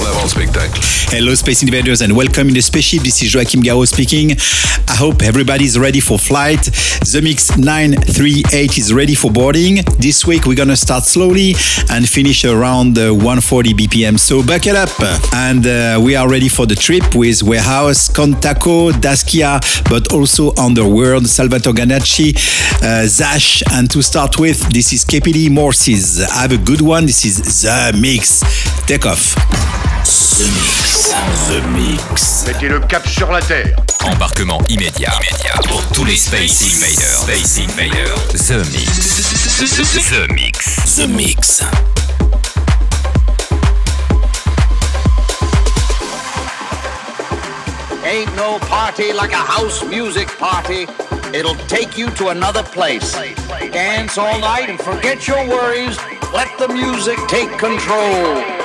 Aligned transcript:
En 0.00 0.04
avant 0.06 0.22
le 0.22 0.28
spectacle. 0.28 0.80
Hello, 1.12 1.34
Space 1.34 1.62
Invaders, 1.62 2.00
and 2.00 2.12
welcome 2.12 2.48
in 2.48 2.54
the 2.54 2.62
spaceship. 2.62 3.02
This 3.02 3.22
is 3.22 3.34
Joachim 3.34 3.62
Garraud 3.62 3.86
speaking. 3.86 4.32
I 4.88 4.94
hope 4.96 5.22
everybody's 5.22 5.78
ready 5.78 6.00
for 6.00 6.18
flight. 6.18 6.62
The 7.12 7.20
Mix 7.22 7.56
938 7.58 8.78
is 8.78 8.94
ready 8.94 9.14
for 9.14 9.30
boarding. 9.30 9.82
This 9.98 10.26
week 10.26 10.46
we're 10.46 10.56
gonna 10.56 10.76
start 10.76 11.04
slowly 11.04 11.54
and 11.90 12.08
finish 12.08 12.44
around 12.46 12.96
uh, 12.98 13.12
140 13.12 13.74
BPM. 13.74 14.18
So 14.18 14.42
buckle 14.42 14.76
up, 14.76 14.88
and 15.34 15.66
uh, 15.66 16.00
we 16.02 16.16
are 16.16 16.28
ready 16.28 16.48
for 16.48 16.64
the 16.64 16.76
trip 16.76 17.14
with 17.14 17.42
Warehousz, 17.42 18.08
Contaco, 18.10 18.90
Disaia, 18.92 19.60
but 19.90 20.12
also 20.12 20.54
Underworld, 20.56 21.26
Salvatore 21.26 21.74
Ganacci, 21.74 22.34
uh, 22.82 23.06
Sash, 23.06 23.62
and 23.72 23.90
to 23.90 24.02
start 24.02 24.38
with, 24.38 24.72
this 24.72 24.92
is 24.94 25.04
KPD 25.04 25.50
Morses. 25.50 26.24
Have 26.30 26.52
a 26.52 26.58
good 26.58 26.80
one. 26.80 27.04
This 27.04 27.24
is 27.26 27.62
The 27.62 27.92
Mix. 28.00 28.40
Take 28.86 29.04
off. 29.04 29.81
The 30.04 30.48
Mix. 30.48 31.14
The 31.46 31.60
Mix. 31.68 32.44
Mettez 32.48 32.68
le 32.68 32.80
cap 32.80 33.06
sur 33.06 33.30
la 33.30 33.40
Terre. 33.40 33.76
Embarquement 34.04 34.60
immédiat. 34.68 35.12
Immédiat 35.30 35.54
pour 35.68 35.80
tous 35.92 36.04
les 36.04 36.16
Space 36.16 36.60
Invaders. 36.60 37.22
Space 37.22 37.58
Invaders. 37.58 38.18
The 38.34 38.56
Mix. 38.72 39.36
The 40.10 40.32
Mix. 40.32 40.96
The 40.96 41.06
Mix. 41.06 41.62
Ain't 48.04 48.34
no 48.36 48.58
party 48.66 49.12
like 49.12 49.32
a 49.32 49.36
house 49.36 49.84
music 49.84 50.26
party. 50.38 50.88
It'll 51.32 51.54
take 51.68 51.96
you 51.96 52.10
to 52.10 52.28
another 52.30 52.64
place. 52.64 53.14
Dance 53.72 54.18
all 54.18 54.40
night 54.40 54.68
and 54.68 54.80
forget 54.80 55.28
your 55.28 55.46
worries. 55.46 55.96
Let 56.34 56.48
the 56.58 56.66
music 56.68 57.18
take 57.28 57.56
control. 57.56 58.61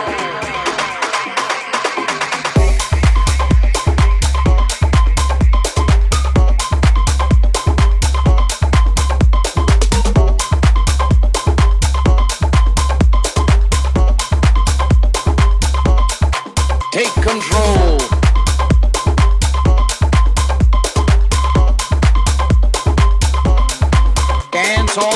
Come 24.98 25.14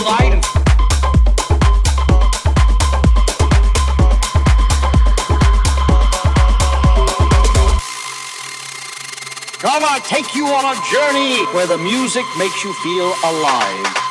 on, 9.83 10.01
take 10.01 10.35
you 10.35 10.45
on 10.45 10.65
a 10.65 10.75
journey 10.91 11.43
where 11.55 11.65
the 11.65 11.79
music 11.79 12.25
makes 12.37 12.63
you 12.63 12.71
feel. 12.73 13.11
Alive. 13.25 14.10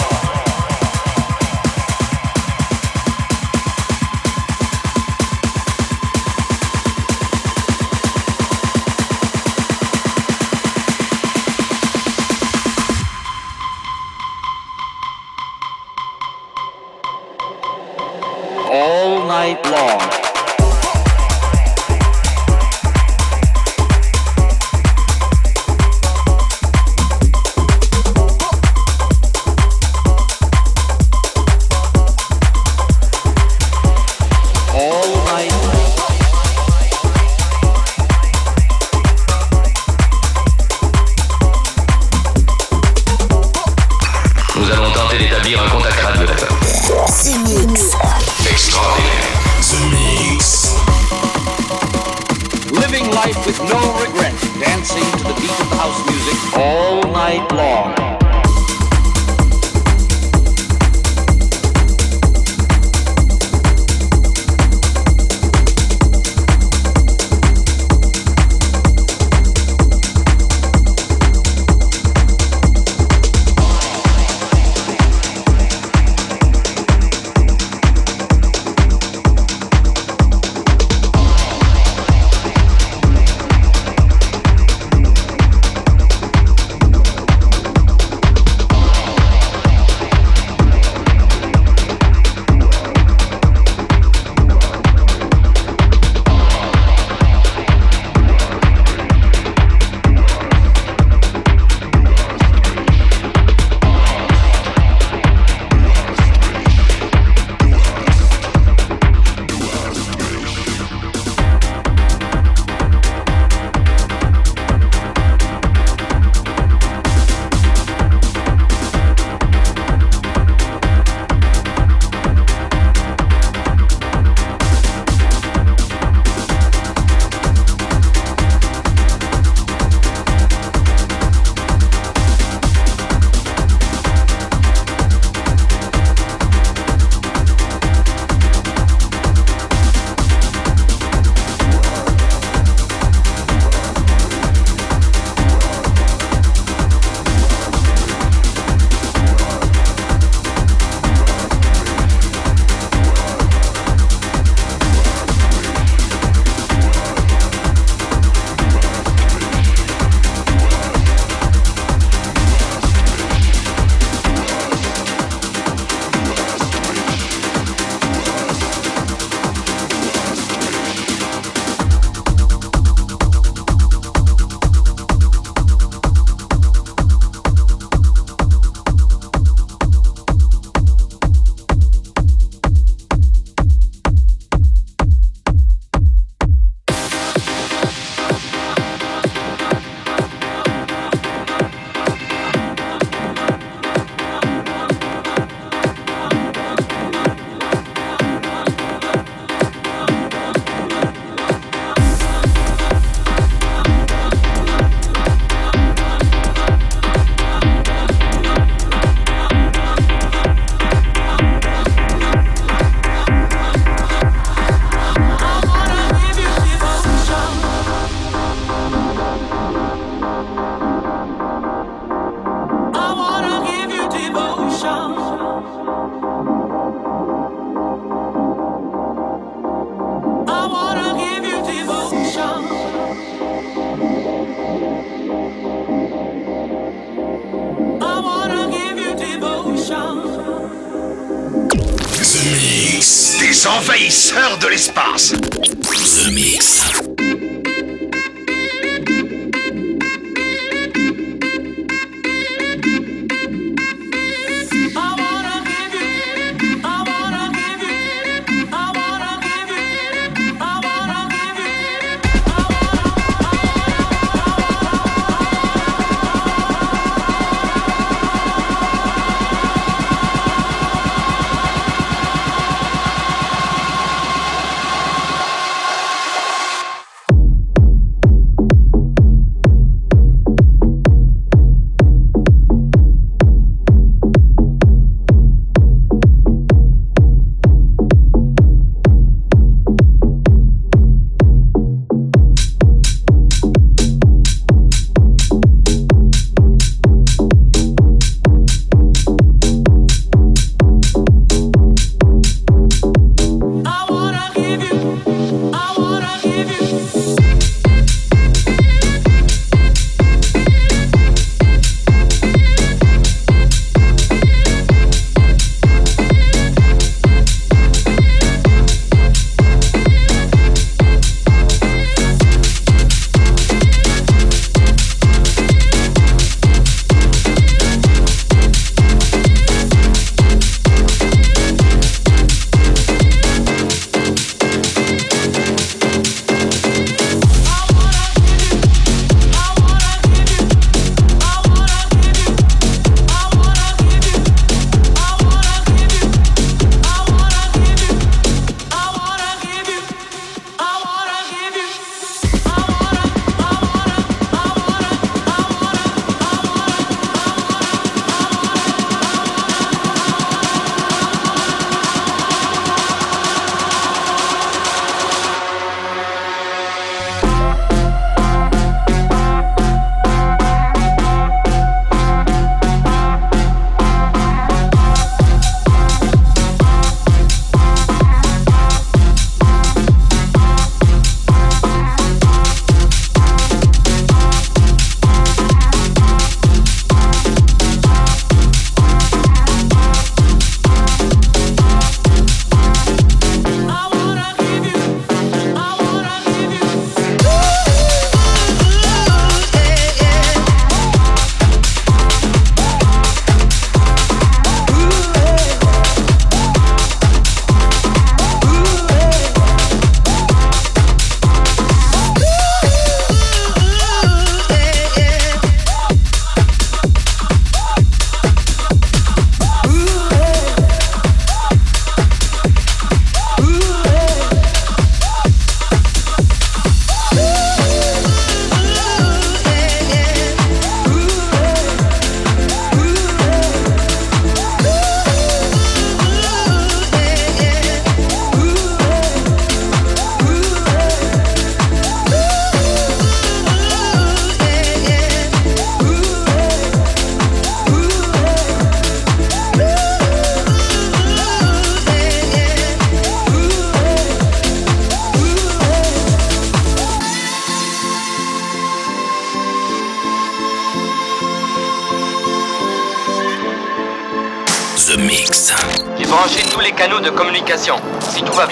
sœur 244.33 244.57
de 244.59 244.67
l'esprit. 244.67 244.90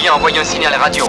envoyé 0.10 0.40
un 0.40 0.44
signal 0.44 0.74
radio. 0.76 1.09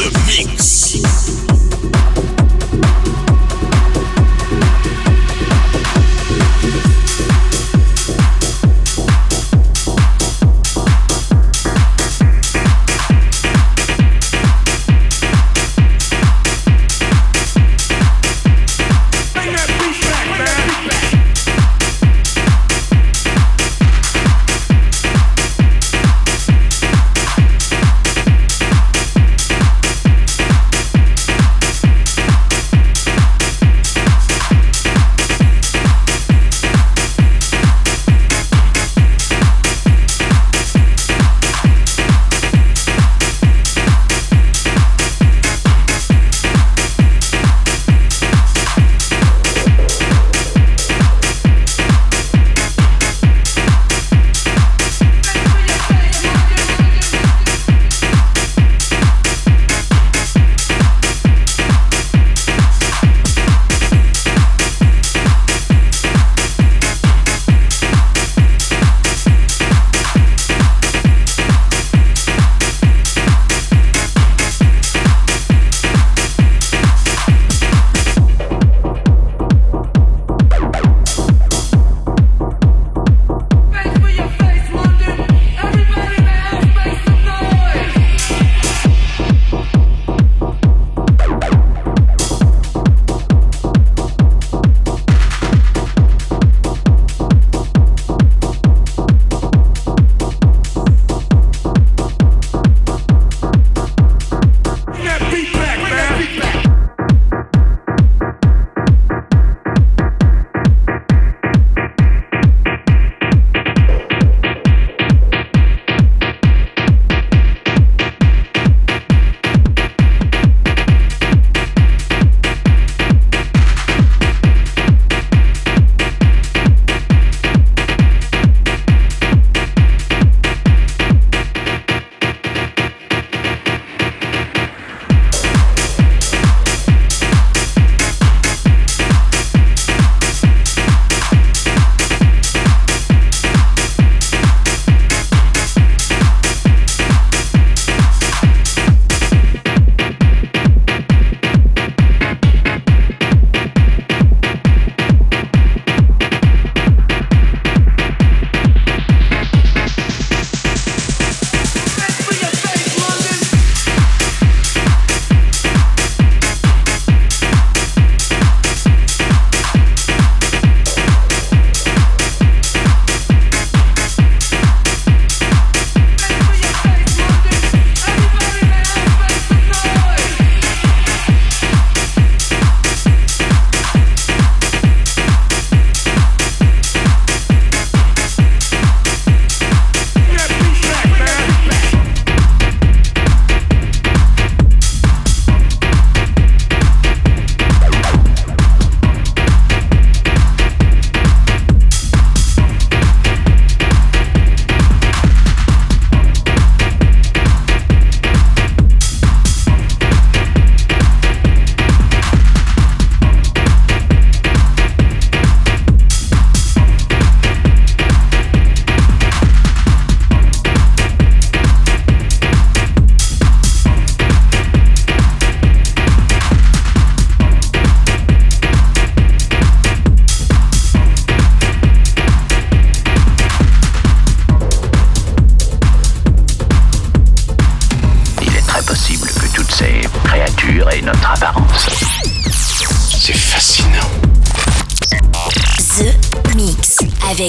the 0.00 0.10
mix. 0.26 0.79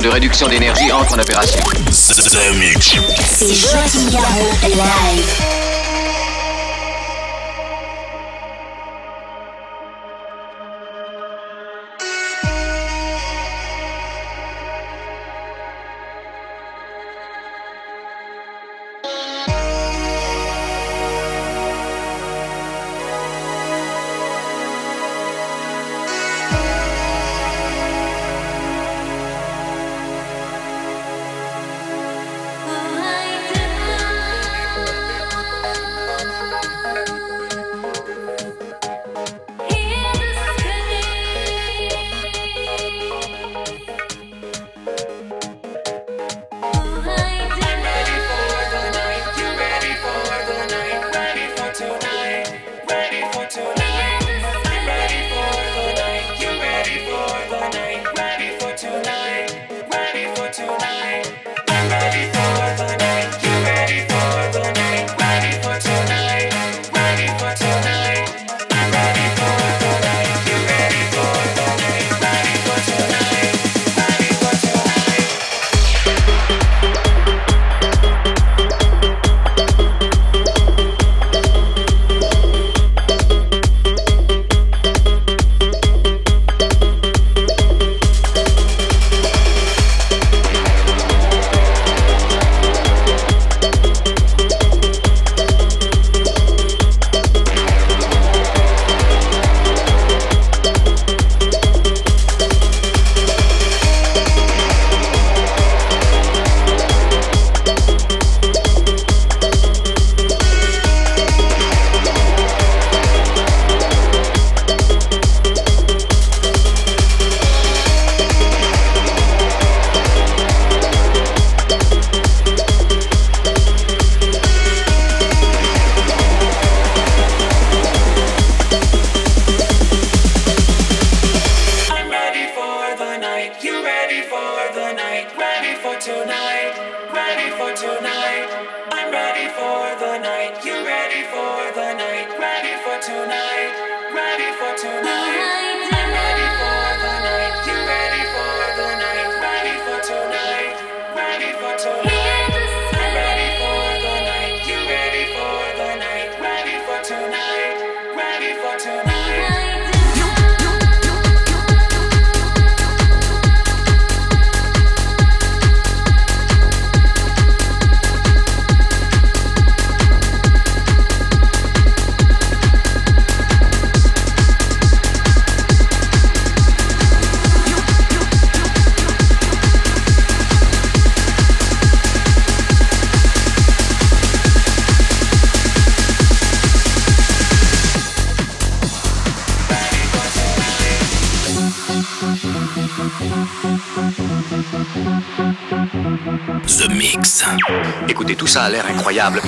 De 0.00 0.08
réduction 0.08 0.48
d'énergie 0.48 0.92
entre 0.92 1.14
en 1.14 1.18
opération. 1.18 1.60
C'est 1.90 3.54
Joachim 3.54 4.10
Garraud 4.10 4.50
live. 4.62 4.95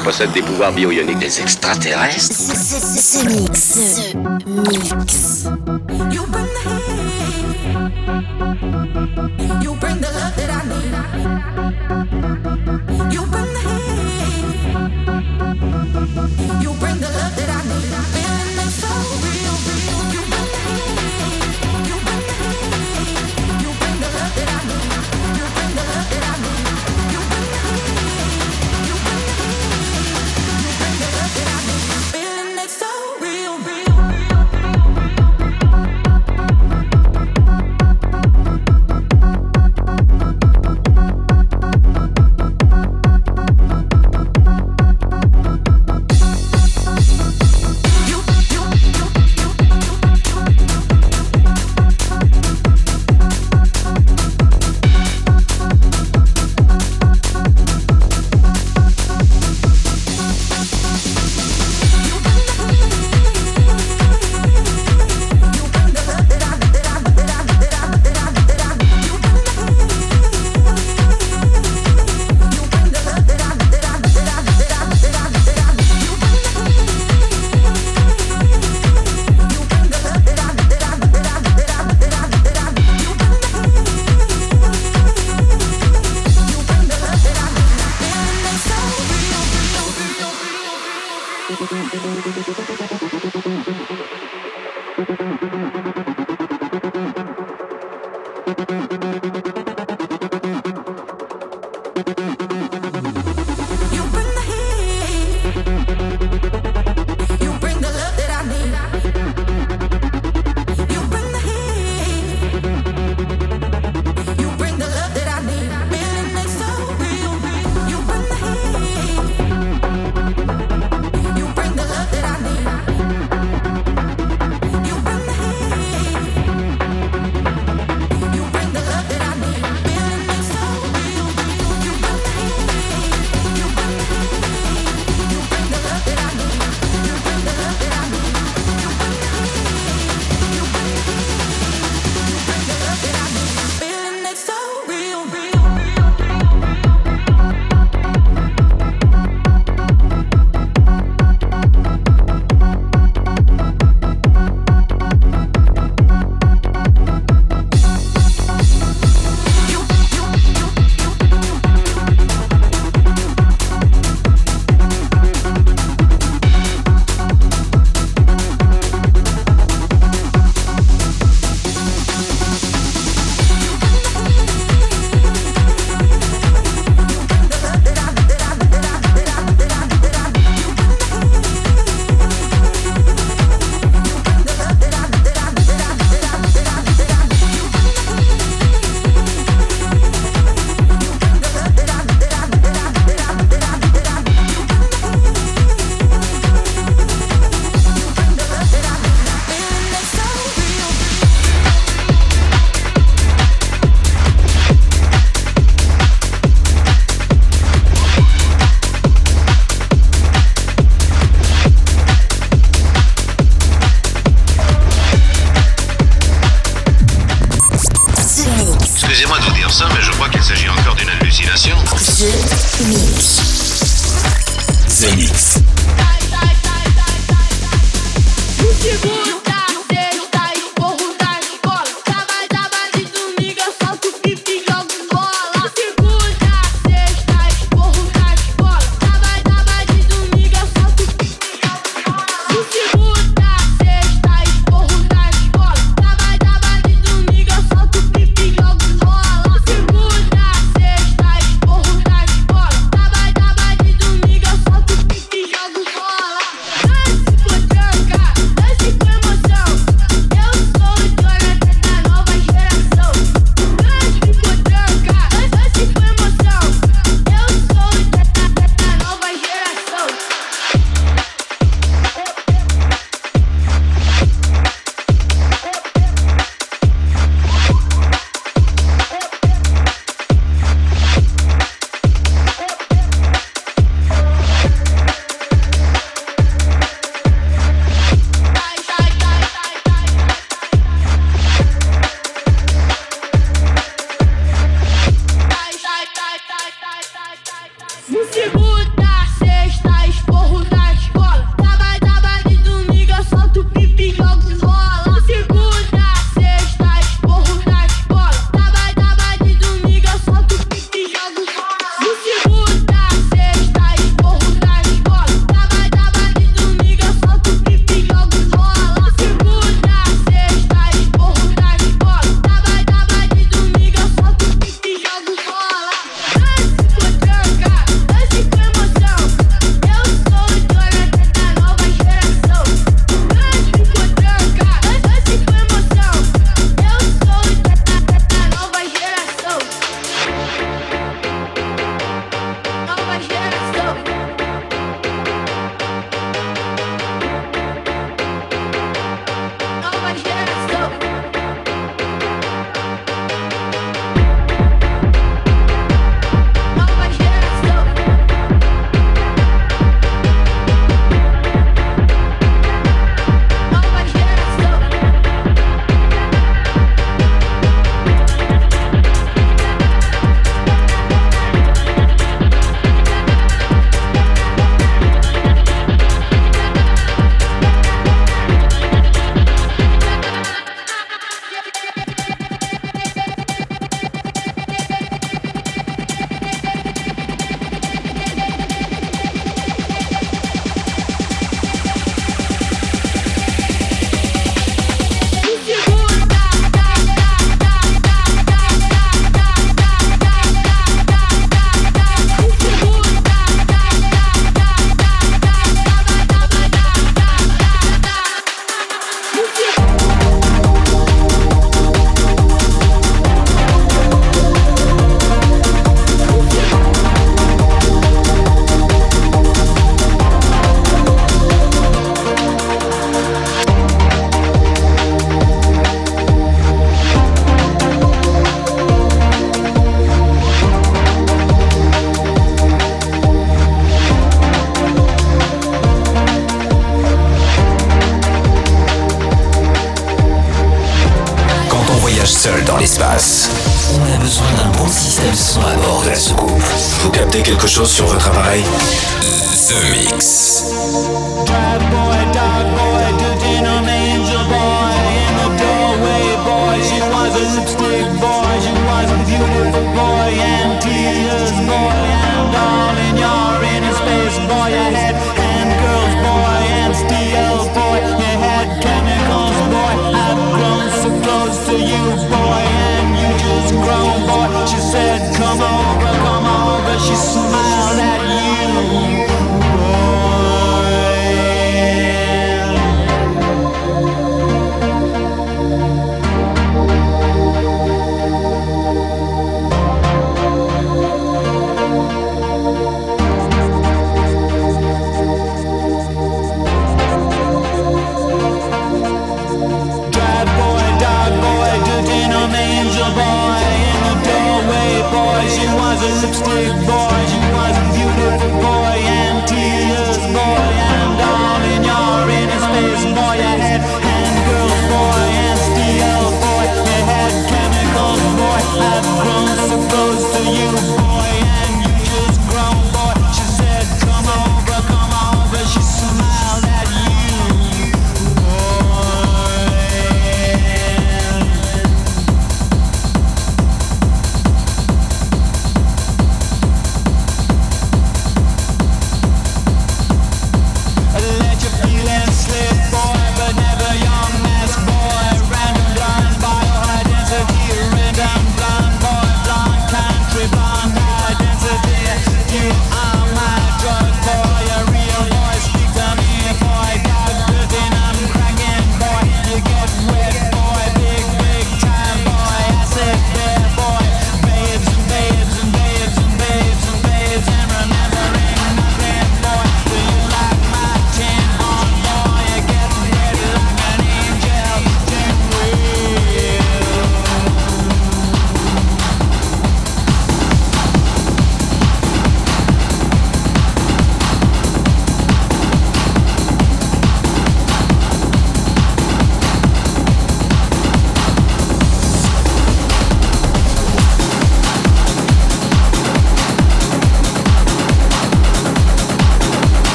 possède 0.00 0.32
des 0.32 0.42
pouvoirs 0.42 0.72
bio-ioniques 0.72 1.18
des 1.18 1.40
extraterrestres. 1.40 2.20
Ce, 2.20 2.54
ce 2.96 3.26
mix. 3.26 3.78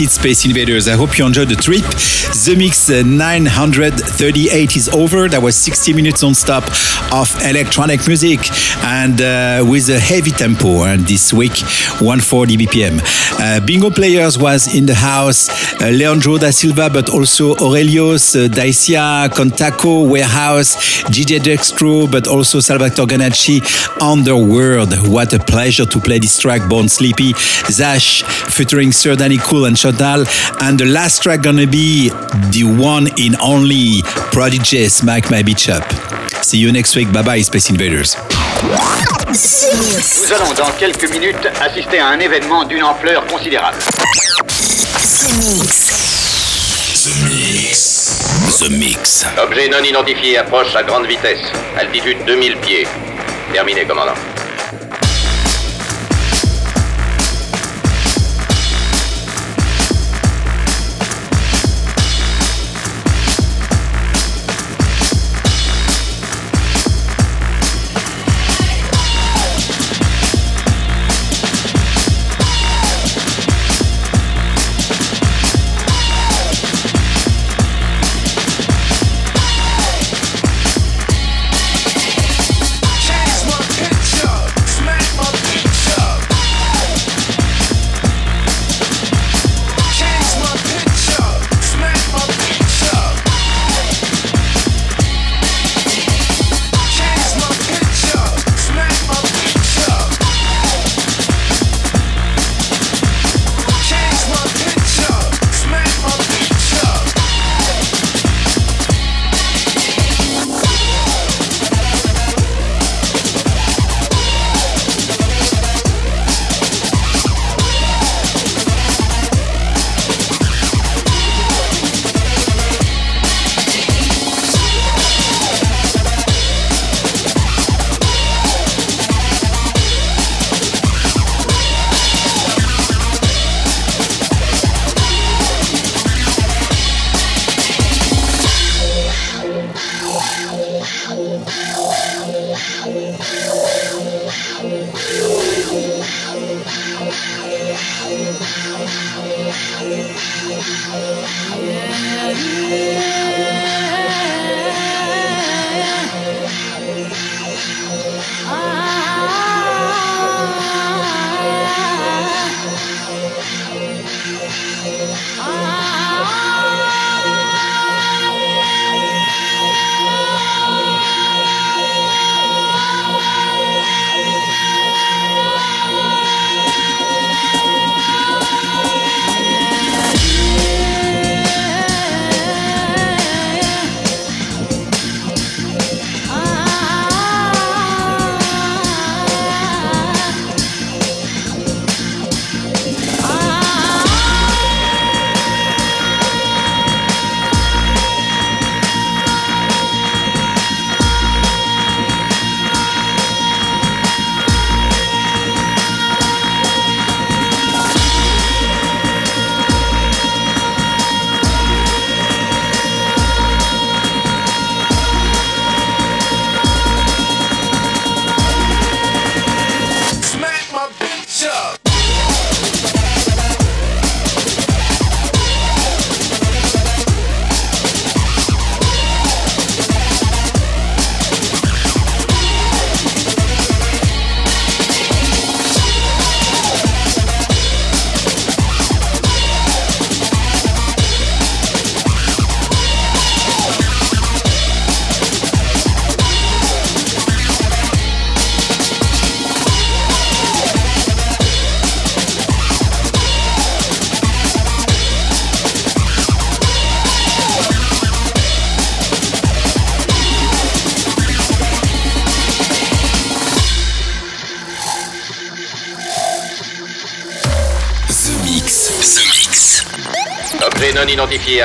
It, 0.00 0.10
Space 0.10 0.44
Invaders. 0.44 0.88
I 0.88 0.94
hope 0.94 1.18
you 1.18 1.26
enjoyed 1.26 1.48
the 1.48 1.54
trip. 1.54 1.82
The 1.82 2.54
Mix 2.56 2.90
uh, 2.90 3.02
938 3.04 4.76
is 4.76 4.88
over. 4.88 5.28
That 5.28 5.42
was 5.42 5.56
60 5.56 5.92
minutes 5.92 6.22
non-stop 6.22 6.64
of 7.14 7.30
electronic 7.44 8.06
music 8.08 8.40
and 8.82 9.20
uh, 9.20 9.64
with 9.64 9.88
a 9.88 9.98
heavy 10.00 10.32
tempo. 10.32 10.82
And 10.82 11.06
this 11.06 11.32
week, 11.32 11.56
140 12.02 12.56
BPM. 12.56 13.00
Uh, 13.38 13.64
Bingo 13.64 13.90
Players 13.90 14.36
was 14.36 14.74
in 14.74 14.86
the 14.86 14.94
house. 14.94 15.48
Uh, 15.80 15.90
Leandro 15.90 16.38
da 16.38 16.50
Silva, 16.50 16.90
but 16.90 17.08
also 17.08 17.54
Aurelios, 17.56 18.34
uh, 18.34 18.48
Disaia, 18.48 19.28
Contaco, 19.28 20.08
Warehousz, 20.08 21.04
DJ 21.04 21.38
Dextro, 21.38 22.10
but 22.10 22.26
also 22.26 22.58
Salvatore 22.58 23.06
Ganacci, 23.06 23.60
Underworld. 24.02 24.92
What 25.08 25.32
a 25.34 25.38
pleasure 25.38 25.86
to 25.86 26.00
play 26.00 26.18
this 26.18 26.38
track, 26.38 26.68
Born 26.68 26.88
Slippy. 26.88 27.32
Sash 27.34 28.22
featuring 28.24 28.90
Sir 28.90 29.14
Danny 29.14 29.38
Cool 29.38 29.66
and 29.66 29.76
Chantal. 29.76 30.24
And 30.60 30.78
the 30.78 30.86
last 30.86 31.22
track 31.22 31.42
gonna 31.42 31.66
be 31.66 32.08
the 32.50 32.64
one 32.64 33.06
in 33.18 33.36
only 33.40 34.02
Prodigy 34.32 34.88
Mike 35.04 35.30
My 35.30 35.42
Beach 35.42 35.68
Up. 35.68 36.23
See 36.44 36.58
you 36.58 36.72
next 36.72 36.94
week. 36.94 37.10
Bye 37.10 37.22
bye, 37.22 37.42
Space 37.42 37.70
Invaders. 37.70 38.16
Nous 39.32 40.32
allons 40.34 40.52
dans 40.52 40.70
quelques 40.78 41.10
minutes 41.10 41.48
assister 41.58 42.00
à 42.00 42.08
un 42.08 42.20
événement 42.20 42.64
d'une 42.64 42.82
ampleur 42.82 43.26
considérable. 43.26 43.78
The 47.02 47.08
Mix. 47.24 48.58
The 48.58 48.68
Mix. 48.70 49.24
Objet 49.42 49.70
non 49.70 49.82
identifié 49.82 50.36
approche 50.36 50.76
à 50.76 50.82
grande 50.82 51.06
vitesse. 51.06 51.40
Altitude 51.78 52.18
2000 52.26 52.56
pieds. 52.58 52.86
Terminé, 53.54 53.86
commandant. 53.86 54.12